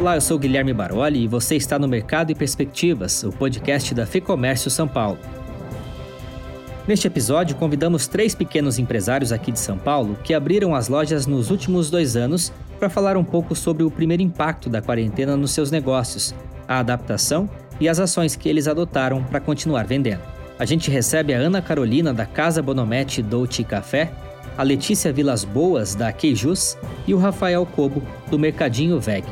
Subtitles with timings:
[0.00, 4.06] Olá, eu sou Guilherme Baroli e você está no Mercado e Perspectivas, o podcast da
[4.06, 5.18] FEComércio São Paulo.
[6.88, 11.50] Neste episódio, convidamos três pequenos empresários aqui de São Paulo que abriram as lojas nos
[11.50, 15.70] últimos dois anos para falar um pouco sobre o primeiro impacto da quarentena nos seus
[15.70, 16.34] negócios,
[16.66, 17.46] a adaptação
[17.78, 20.22] e as ações que eles adotaram para continuar vendendo.
[20.58, 24.10] A gente recebe a Ana Carolina da Casa Bonomete Dolce Café,
[24.56, 29.26] a Letícia Vilas Boas da Queijus e o Rafael Cobo do Mercadinho Veg.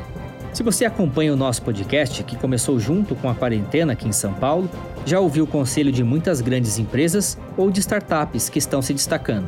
[0.51, 4.33] Se você acompanha o nosso podcast, que começou junto com a quarentena aqui em São
[4.33, 4.69] Paulo,
[5.05, 9.47] já ouviu o conselho de muitas grandes empresas ou de startups que estão se destacando.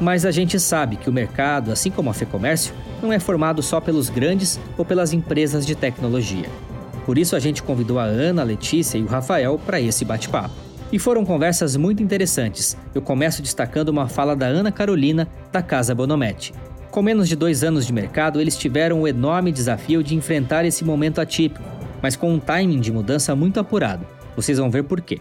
[0.00, 2.72] Mas a gente sabe que o mercado, assim como a FEComércio,
[3.02, 6.48] não é formado só pelos grandes ou pelas empresas de tecnologia.
[7.04, 10.54] Por isso a gente convidou a Ana, a Letícia e o Rafael para esse bate-papo.
[10.92, 12.76] E foram conversas muito interessantes.
[12.94, 16.52] Eu começo destacando uma fala da Ana Carolina, da Casa Bonomete.
[16.92, 20.84] Com menos de dois anos de mercado, eles tiveram o enorme desafio de enfrentar esse
[20.84, 21.64] momento atípico,
[22.02, 24.06] mas com um timing de mudança muito apurado.
[24.36, 25.18] Vocês vão ver por quê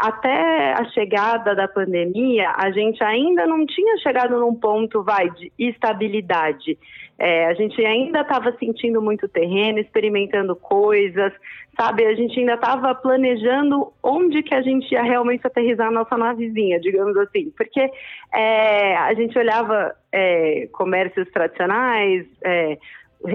[0.00, 5.52] até a chegada da pandemia, a gente ainda não tinha chegado num ponto, vai, de
[5.58, 6.78] estabilidade.
[7.18, 11.32] É, a gente ainda estava sentindo muito terreno, experimentando coisas,
[11.76, 12.06] sabe?
[12.06, 16.78] A gente ainda estava planejando onde que a gente ia realmente aterrizar a nossa navezinha,
[16.78, 17.50] digamos assim.
[17.56, 17.90] Porque
[18.32, 22.78] é, a gente olhava é, comércios tradicionais, é,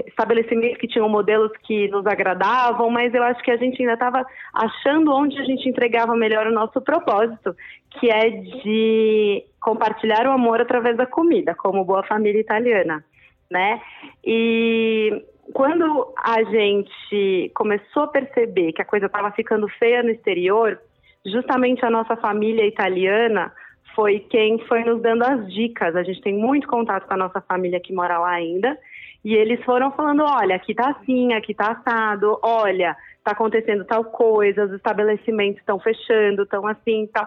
[0.06, 4.24] estabelecimentos que tinham modelos que nos agradavam, mas eu acho que a gente ainda estava
[4.54, 7.54] achando onde a gente entregava melhor o nosso propósito,
[7.90, 13.04] que é de compartilhar o amor através da comida, como boa família italiana,
[13.50, 13.80] né?
[14.24, 20.78] E quando a gente começou a perceber que a coisa estava ficando feia no exterior,
[21.24, 23.52] justamente a nossa família italiana
[23.94, 25.94] foi quem foi nos dando as dicas.
[25.94, 28.76] A gente tem muito contato com a nossa família que mora lá ainda
[29.24, 34.04] e eles foram falando: olha, aqui tá assim, aqui tá assado, olha, tá acontecendo tal
[34.04, 37.26] coisa, os estabelecimentos estão fechando, estão assim tal.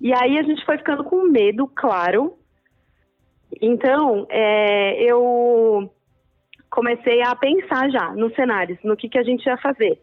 [0.00, 2.36] E aí a gente foi ficando com medo, claro.
[3.60, 5.90] Então, é, eu
[6.70, 9.98] comecei a pensar já nos cenários, no que, que a gente ia fazer.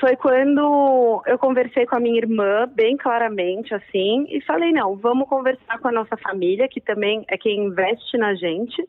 [0.00, 5.28] Foi quando eu conversei com a minha irmã, bem claramente, assim, e falei: não, vamos
[5.28, 8.86] conversar com a nossa família, que também é quem investe na gente,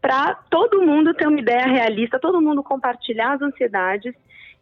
[0.00, 4.14] para todo mundo ter uma ideia realista, todo mundo compartilhar as ansiedades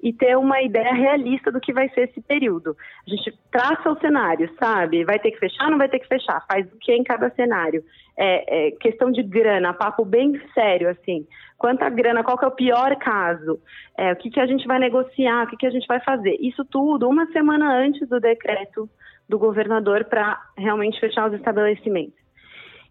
[0.03, 2.77] e ter uma ideia realista do que vai ser esse período.
[3.07, 5.05] A gente traça o cenário, sabe?
[5.05, 7.83] Vai ter que fechar, não vai ter que fechar, faz o que em cada cenário.
[8.17, 11.27] É, é, questão de grana, papo bem sério, assim.
[11.57, 13.61] Quanta grana, qual que é o pior caso?
[13.97, 16.37] É, o que, que a gente vai negociar, o que, que a gente vai fazer?
[16.41, 18.89] Isso tudo uma semana antes do decreto
[19.29, 22.20] do governador para realmente fechar os estabelecimentos.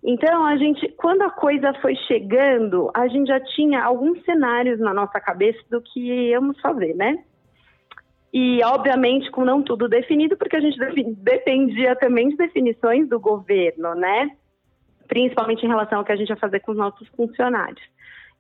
[0.04, 4.94] Então, a gente, quando a coisa foi chegando, a gente já tinha alguns cenários na
[4.94, 6.00] nossa cabeça do que
[6.30, 7.24] íamos fazer, né?
[8.34, 10.78] E, obviamente, com não tudo definido, porque a gente
[11.18, 14.32] dependia também de definições do governo, né?
[15.08, 17.82] Principalmente em relação ao que a gente ia fazer com os nossos funcionários.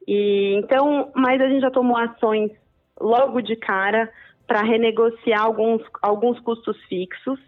[0.07, 2.51] E, então, mas a gente já tomou ações
[2.99, 4.09] logo de cara
[4.47, 7.39] para renegociar alguns, alguns custos fixos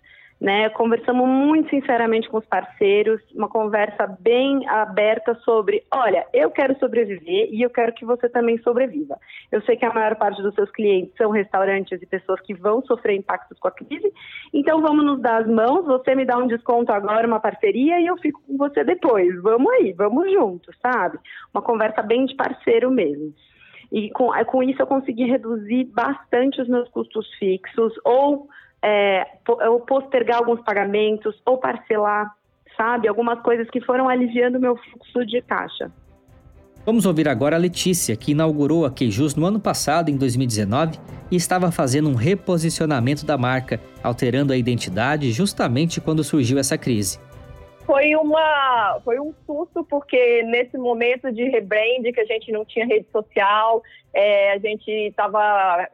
[0.41, 0.69] né?
[0.69, 7.49] Conversamos muito sinceramente com os parceiros, uma conversa bem aberta sobre, olha, eu quero sobreviver
[7.51, 9.19] e eu quero que você também sobreviva.
[9.51, 12.81] Eu sei que a maior parte dos seus clientes são restaurantes e pessoas que vão
[12.81, 14.11] sofrer impactos com a crise,
[14.51, 18.07] então vamos nos dar as mãos, você me dá um desconto agora, uma parceria e
[18.07, 19.39] eu fico com você depois.
[19.43, 21.19] Vamos aí, vamos juntos, sabe?
[21.53, 23.31] Uma conversa bem de parceiro mesmo.
[23.91, 28.47] E com, com isso eu consegui reduzir bastante os meus custos fixos ou
[28.83, 32.33] é, ou postergar alguns pagamentos, ou parcelar,
[32.75, 33.07] sabe?
[33.07, 35.91] Algumas coisas que foram aliviando o meu fluxo de caixa.
[36.83, 40.97] Vamos ouvir agora a Letícia, que inaugurou a Queijus no ano passado, em 2019,
[41.29, 47.19] e estava fazendo um reposicionamento da marca, alterando a identidade justamente quando surgiu essa crise.
[47.85, 52.85] Foi, uma, foi um susto, porque nesse momento de rebrand, que a gente não tinha
[52.85, 53.83] rede social,
[54.13, 55.87] é, a gente estava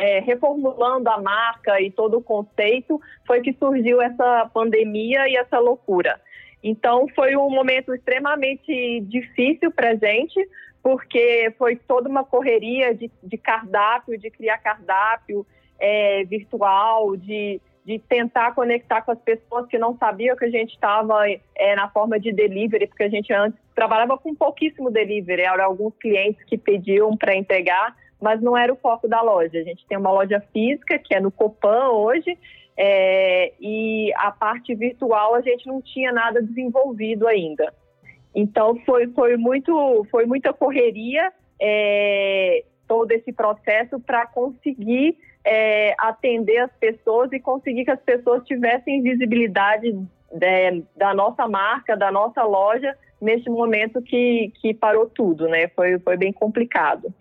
[0.00, 5.58] é, reformulando a marca e todo o conceito, foi que surgiu essa pandemia e essa
[5.58, 6.18] loucura.
[6.62, 10.40] Então, foi um momento extremamente difícil para a gente,
[10.82, 15.46] porque foi toda uma correria de, de cardápio, de criar cardápio
[15.78, 20.72] é, virtual, de, de tentar conectar com as pessoas que não sabiam que a gente
[20.72, 25.64] estava é, na forma de delivery, porque a gente antes trabalhava com pouquíssimo delivery, eram
[25.64, 29.58] alguns clientes que pediam para entregar, mas não era o foco da loja.
[29.58, 32.36] A gente tem uma loja física, que é no Copan hoje,
[32.76, 37.72] é, e a parte virtual a gente não tinha nada desenvolvido ainda.
[38.34, 46.58] Então foi, foi, muito, foi muita correria é, todo esse processo para conseguir é, atender
[46.58, 49.96] as pessoas e conseguir que as pessoas tivessem visibilidade
[50.40, 55.68] é, da nossa marca, da nossa loja, neste momento que, que parou tudo, né?
[55.68, 57.12] Foi, foi bem complicado.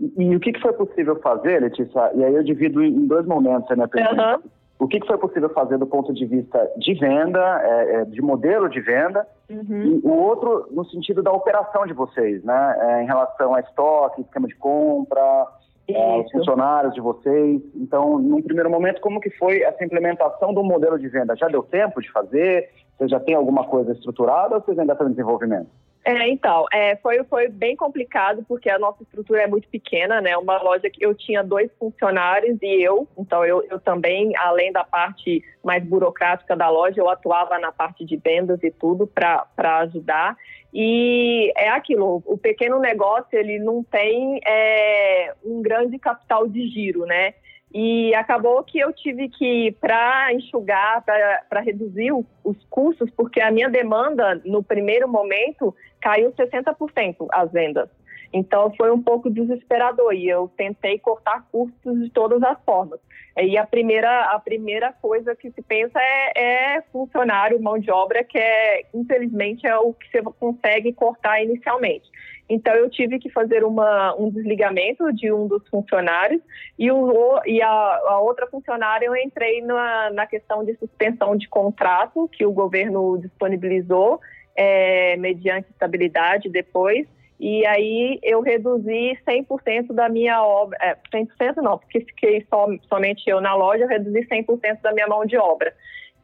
[0.00, 2.12] E, e o que, que foi possível fazer, Letícia?
[2.14, 4.42] E aí eu divido em dois momentos, né, uhum.
[4.80, 8.22] O que, que foi possível fazer do ponto de vista de venda, é, é, de
[8.22, 9.82] modelo de venda, uhum.
[9.82, 12.76] e o outro no sentido da operação de vocês, né?
[12.80, 15.48] É, em relação a estoque, esquema de compra,
[15.88, 17.60] é, os funcionários de vocês.
[17.74, 21.34] Então, num primeiro momento, como que foi essa implementação do modelo de venda?
[21.34, 22.70] Já deu tempo de fazer?
[22.96, 25.68] Você já tem alguma coisa estruturada ou vocês ainda estão em desenvolvimento?
[26.04, 30.36] É, então, é, foi, foi bem complicado porque a nossa estrutura é muito pequena, né?
[30.36, 34.84] Uma loja que eu tinha dois funcionários e eu, então eu, eu também, além da
[34.84, 39.46] parte mais burocrática da loja, eu atuava na parte de vendas e tudo para
[39.80, 40.36] ajudar.
[40.72, 47.04] E é aquilo, o pequeno negócio ele não tem é, um grande capital de giro,
[47.06, 47.34] né?
[47.72, 53.68] E acabou que eu tive que, para enxugar, para reduzir os custos, porque a minha
[53.68, 57.90] demanda, no primeiro momento, caiu 60% as vendas.
[58.32, 63.00] Então foi um pouco desesperador e eu tentei cortar custos de todas as formas.
[63.40, 68.24] E a primeira, a primeira coisa que se pensa é, é funcionário, mão de obra,
[68.24, 72.10] que é, infelizmente, é o que você consegue cortar inicialmente.
[72.48, 76.40] Então, eu tive que fazer uma, um desligamento de um dos funcionários
[76.78, 81.46] e, o, e a, a outra funcionária eu entrei na, na questão de suspensão de
[81.48, 84.20] contrato que o governo disponibilizou
[84.56, 87.06] é, mediante estabilidade depois.
[87.40, 93.28] E aí eu reduzi 100% da minha obra, é, 100% não, porque fiquei só, somente
[93.30, 95.72] eu na loja, eu reduzi 100% da minha mão de obra.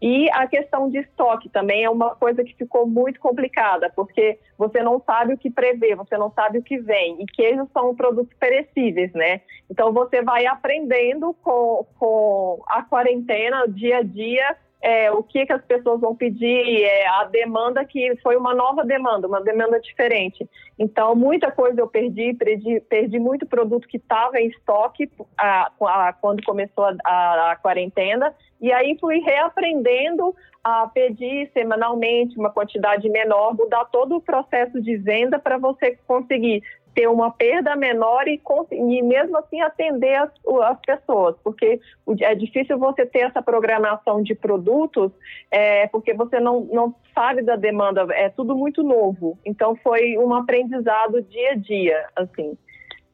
[0.03, 4.83] E a questão de estoque também é uma coisa que ficou muito complicada, porque você
[4.83, 7.23] não sabe o que prever, você não sabe o que vem.
[7.23, 9.41] E queijos são produtos perecíveis, né?
[9.71, 15.53] Então você vai aprendendo com, com a quarentena, dia a dia, é, o que, que
[15.53, 20.47] as pessoas vão pedir, é, a demanda que foi uma nova demanda, uma demanda diferente.
[20.79, 26.13] Então, muita coisa eu perdi, perdi, perdi muito produto que estava em estoque a, a,
[26.13, 33.09] quando começou a, a, a quarentena, e aí fui reaprendendo a pedir semanalmente uma quantidade
[33.09, 36.63] menor, mudar todo o processo de venda para você conseguir
[36.95, 40.31] ter uma perda menor e, e mesmo assim atender as,
[40.63, 41.81] as, pessoas, porque
[42.21, 45.11] é difícil você ter essa programação de produtos,
[45.51, 49.39] é, porque você não, não sabe da demanda, é tudo muito novo.
[49.45, 52.57] Então foi um aprendizado dia a dia, assim.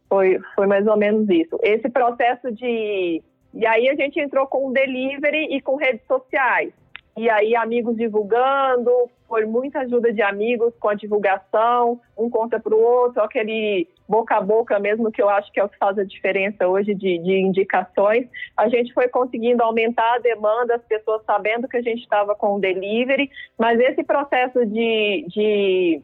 [0.08, 1.58] Foi, foi mais ou menos isso.
[1.62, 3.22] Esse processo de.
[3.54, 6.72] E aí a gente entrou com delivery e com redes sociais
[7.16, 8.90] e aí amigos divulgando,
[9.28, 14.36] foi muita ajuda de amigos com a divulgação, um conta para o outro, aquele boca
[14.36, 17.18] a boca mesmo, que eu acho que é o que faz a diferença hoje de,
[17.18, 18.26] de indicações.
[18.56, 22.56] A gente foi conseguindo aumentar a demanda, as pessoas sabendo que a gente estava com
[22.56, 26.02] o delivery, mas esse processo de, de,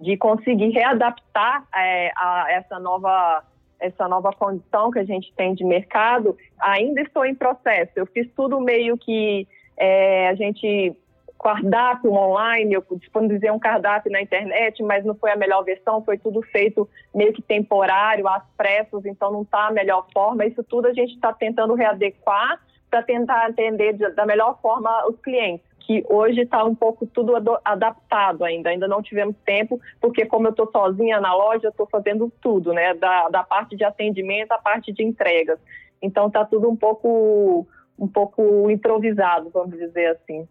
[0.00, 3.44] de conseguir readaptar é, a essa nova
[3.78, 7.92] essa nova condição que a gente tem de mercado, ainda estou em processo.
[7.96, 10.96] Eu fiz tudo meio que é, a gente
[11.42, 16.18] cardápio online, eu disponibilizei um cardápio na internet, mas não foi a melhor versão, foi
[16.18, 20.44] tudo feito meio que temporário, às pressas, então não está a melhor forma.
[20.44, 22.60] Isso tudo a gente está tentando readequar
[22.90, 27.34] para tentar atender da melhor forma os clientes, que hoje está um pouco tudo
[27.64, 31.86] adaptado ainda, ainda não tivemos tempo, porque como eu estou sozinha na loja, eu estou
[31.86, 35.58] fazendo tudo, né, da, da parte de atendimento à parte de entregas.
[36.02, 37.66] Então está tudo um pouco
[38.00, 40.48] um pouco improvisado, vamos dizer assim.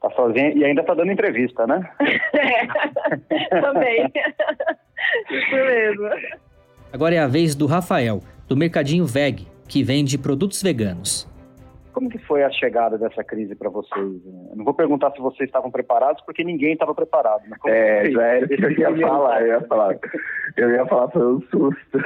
[0.00, 1.88] Tá sozinha e ainda tá dando entrevista, né?
[3.50, 4.12] é, também.
[5.30, 6.10] Isso mesmo.
[6.92, 11.28] Agora é a vez do Rafael, do Mercadinho Veg, que vende produtos veganos.
[11.96, 14.20] Como que foi a chegada dessa crise para vocês?
[14.26, 17.40] Eu não vou perguntar se vocês estavam preparados, porque ninguém estava preparado.
[17.48, 17.56] Né?
[17.64, 19.98] é, já era isso que eu ia falar, eu ia falar.
[20.58, 21.94] Eu ia falar, foi um susto.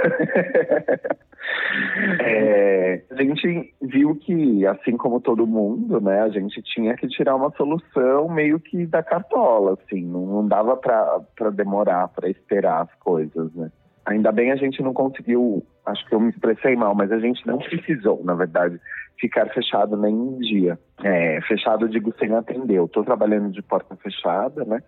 [2.23, 7.35] é, a gente viu que, assim como todo mundo, né, a gente tinha que tirar
[7.35, 12.95] uma solução meio que da cartola, assim, não, não dava para demorar, para esperar as
[13.01, 13.73] coisas, né.
[14.07, 17.47] Ainda bem a gente não conseguiu, acho que eu me expressei mal, mas a gente
[17.47, 18.81] não precisou, na verdade,
[19.19, 20.79] ficar fechado nem um dia.
[21.03, 22.79] É, fechado, digo, sem atender.
[22.79, 24.83] Eu estou trabalhando de porta fechada, né?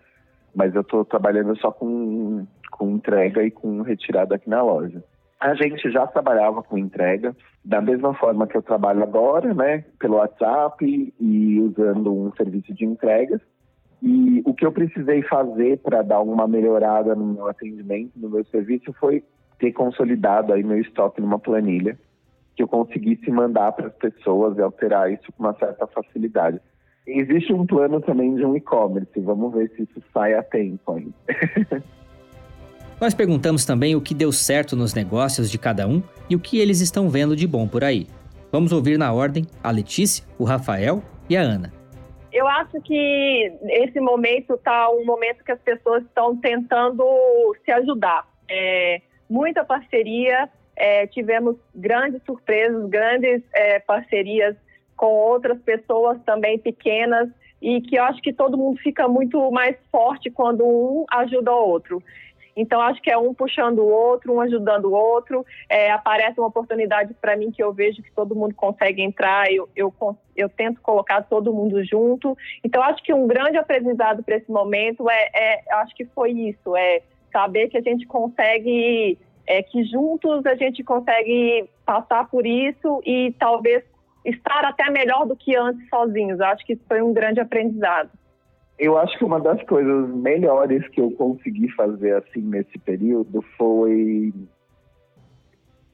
[0.55, 5.03] Mas eu estou trabalhando só com, com entrega e com retirada aqui na loja.
[5.39, 9.83] A gente já trabalhava com entrega, da mesma forma que eu trabalho agora, né?
[9.99, 13.41] Pelo WhatsApp e usando um serviço de entregas.
[14.03, 18.43] E o que eu precisei fazer para dar uma melhorada no meu atendimento, no meu
[18.45, 19.23] serviço, foi
[19.57, 21.97] ter consolidado aí meu estoque numa planilha
[22.53, 26.59] que eu conseguisse mandar para as pessoas e alterar isso com uma certa facilidade.
[27.07, 31.83] Existe um plano também de um e-commerce, vamos ver se isso sai a tempo ainda.
[32.99, 36.59] Nós perguntamos também o que deu certo nos negócios de cada um e o que
[36.59, 38.05] eles estão vendo de bom por aí.
[38.51, 41.82] Vamos ouvir na ordem a Letícia, o Rafael e a Ana.
[42.33, 47.05] Eu acho que esse momento está um momento que as pessoas estão tentando
[47.63, 48.27] se ajudar.
[48.49, 54.55] É, muita parceria, é, tivemos grandes surpresas, grandes é, parcerias
[54.97, 57.29] com outras pessoas também pequenas
[57.61, 61.69] e que eu acho que todo mundo fica muito mais forte quando um ajuda o
[61.69, 62.01] outro.
[62.55, 65.45] Então, acho que é um puxando o outro, um ajudando o outro.
[65.69, 69.67] É, aparece uma oportunidade para mim que eu vejo que todo mundo consegue entrar, eu,
[69.75, 69.93] eu,
[70.35, 72.37] eu tento colocar todo mundo junto.
[72.63, 76.75] Então, acho que um grande aprendizado para esse momento é, é, acho que foi isso,
[76.75, 79.17] é saber que a gente consegue,
[79.47, 83.83] é, que juntos a gente consegue passar por isso e talvez
[84.23, 86.39] estar até melhor do que antes sozinhos.
[86.39, 88.09] Acho que isso foi um grande aprendizado
[88.77, 94.33] eu acho que uma das coisas melhores que eu consegui fazer assim nesse período foi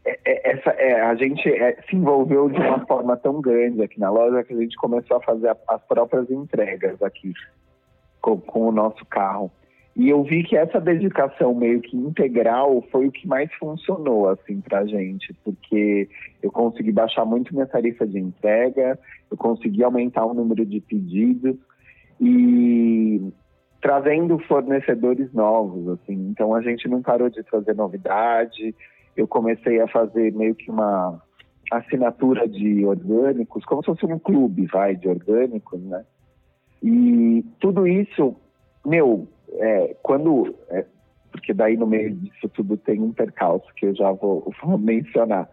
[0.06, 4.00] é, é, essa é, a gente é, se envolveu de uma forma tão grande aqui
[4.00, 7.34] na loja que a gente começou a fazer as próprias entregas aqui
[8.22, 9.52] com, com o nosso carro.
[9.96, 14.64] E eu vi que essa dedicação meio que integral foi o que mais funcionou assim
[14.72, 16.08] a gente, porque
[16.42, 18.98] eu consegui baixar muito minha tarifa de entrega,
[19.30, 21.58] eu consegui aumentar o número de pedidos
[22.20, 23.32] e
[23.82, 26.30] trazendo fornecedores novos, assim.
[26.30, 28.76] Então a gente não parou de trazer novidade.
[29.16, 31.22] Eu comecei a fazer meio que uma
[31.72, 36.04] assinatura de orgânicos, como se fosse um clube, vai, de orgânicos, né?
[36.82, 38.36] E tudo isso,
[38.86, 40.86] meu, é, quando, é,
[41.32, 45.50] porque daí no meio disso tudo tem um percalço que eu já vou, vou mencionar.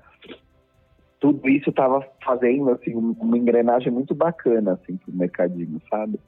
[1.18, 6.18] Tudo isso estava fazendo assim uma engrenagem muito bacana assim para o mercadinho, sabe?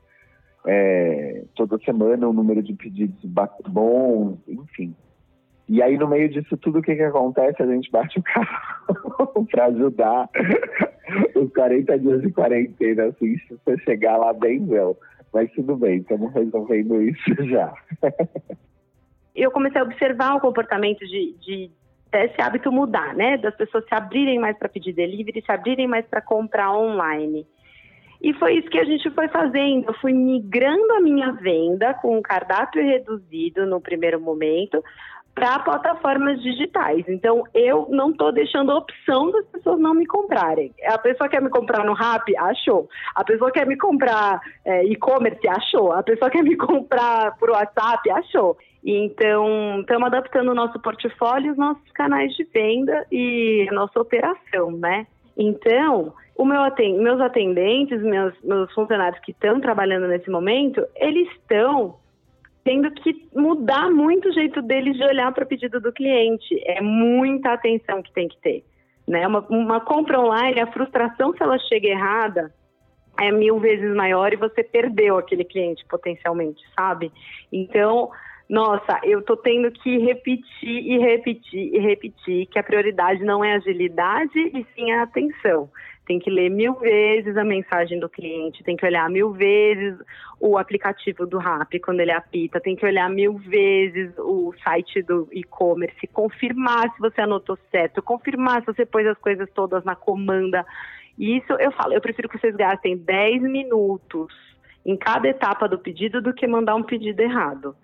[0.67, 3.19] É, toda semana um número de pedidos
[3.69, 4.95] bom, enfim.
[5.69, 7.63] E aí, no meio disso tudo, o que, que acontece?
[7.63, 10.29] A gente bate o carro para ajudar
[11.37, 14.97] os 40 dias de quarentena, assim, se você chegar lá bem well.
[15.33, 17.73] Mas tudo bem, estamos resolvendo isso já.
[19.37, 21.71] Eu comecei a observar o comportamento de, de
[22.13, 23.37] esse hábito mudar, né?
[23.37, 27.47] Das pessoas se abrirem mais para pedir delivery, se abrirem mais para comprar online.
[28.21, 29.87] E foi isso que a gente foi fazendo.
[29.87, 34.83] Eu fui migrando a minha venda com um cardápio reduzido no primeiro momento
[35.39, 37.05] para plataformas digitais.
[37.07, 40.75] Então, eu não estou deixando a opção das pessoas não me comprarem.
[40.85, 42.89] A pessoa quer me comprar no Rap, achou.
[43.15, 45.93] A pessoa quer me comprar é, e-commerce, achou.
[45.93, 48.59] A pessoa quer me comprar por WhatsApp, achou.
[48.85, 54.73] Então, estamos adaptando o nosso portfólio, os nossos canais de venda e a nossa operação,
[54.73, 55.07] né?
[55.37, 56.13] Então,
[56.45, 61.97] meu atend meus atendentes, meus, meus funcionários que estão trabalhando nesse momento, eles estão
[62.65, 66.61] tendo que mudar muito o jeito deles de olhar para o pedido do cliente.
[66.67, 68.65] É muita atenção que tem que ter.
[69.07, 69.27] Né?
[69.27, 72.53] Uma, uma compra online, a frustração se ela chega errada
[73.21, 77.11] é mil vezes maior e você perdeu aquele cliente potencialmente, sabe?
[77.53, 78.11] Então,
[78.49, 80.47] nossa, eu tô tendo que repetir
[80.87, 85.69] e repetir e repetir que a prioridade não é agilidade e sim a atenção.
[86.09, 89.95] Tem que ler mil vezes a mensagem do cliente, tem que olhar mil vezes
[90.41, 95.29] o aplicativo do Rap quando ele apita, tem que olhar mil vezes o site do
[95.31, 100.65] e-commerce, confirmar se você anotou certo, confirmar se você pôs as coisas todas na comanda.
[101.19, 104.33] Isso eu falo, eu prefiro que vocês gastem 10 minutos
[104.87, 107.77] em cada etapa do pedido do que mandar um pedido errado.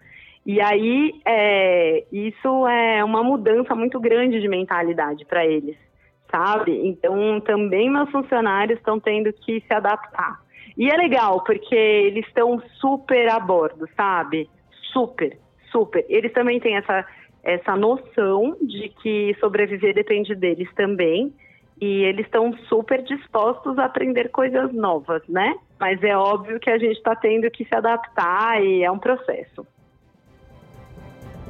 [0.47, 5.77] E aí, é, isso é uma mudança muito grande de mentalidade para eles,
[6.31, 6.87] sabe?
[6.87, 10.41] Então, também meus funcionários estão tendo que se adaptar.
[10.77, 14.49] E é legal, porque eles estão super a bordo, sabe?
[14.93, 15.39] Super,
[15.71, 16.05] super.
[16.09, 17.07] Eles também têm essa,
[17.43, 21.33] essa noção de que sobreviver depende deles também.
[21.81, 25.55] E eles estão super dispostos a aprender coisas novas, né?
[25.79, 29.67] Mas é óbvio que a gente está tendo que se adaptar e é um processo.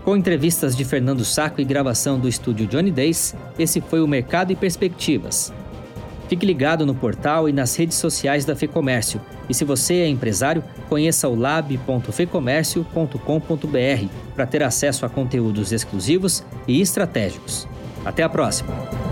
[0.05, 4.53] Com entrevistas de Fernando Saco e gravação do estúdio Johnny Days, esse foi o Mercado
[4.53, 5.51] e Perspectivas.
[6.29, 9.19] Fique ligado no portal e nas redes sociais da FEComércio.
[9.49, 16.83] E se você é empresário, conheça o lab.fecomércio.com.br para ter acesso a conteúdos exclusivos e
[16.83, 17.67] estratégicos.
[18.05, 19.04] Até a próxima!